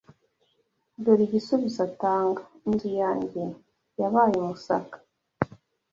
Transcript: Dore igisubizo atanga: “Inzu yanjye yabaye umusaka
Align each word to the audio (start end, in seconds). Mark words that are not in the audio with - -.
Dore 1.03 1.23
igisubizo 1.27 1.79
atanga: 1.87 2.41
“Inzu 2.67 2.89
yanjye 3.01 3.41
yabaye 3.99 4.35
umusaka 4.43 4.97